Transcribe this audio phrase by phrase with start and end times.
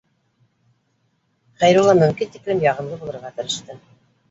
[1.65, 3.81] Хәйрулла мөмкин тиклем яғымлы булырға тырышты